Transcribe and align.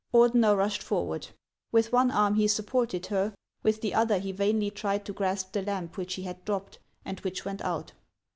Ordener 0.15 0.57
rushed 0.57 0.81
forward. 0.81 1.27
With 1.71 1.91
one 1.91 2.09
arm 2.09 2.33
he 2.33 2.47
supported 2.47 3.05
her, 3.05 3.35
with 3.61 3.81
the 3.81 3.93
other 3.93 4.17
he 4.17 4.31
vainly 4.31 4.71
tried 4.71 5.05
to 5.05 5.13
grasp 5.13 5.51
the 5.51 5.61
lamp 5.61 5.95
which 5.95 6.13
she 6.13 6.23
had 6.23 6.43
dropped, 6.43 6.79
and 7.05 7.19
which 7.19 7.45
went 7.45 7.61
out. 7.61 7.93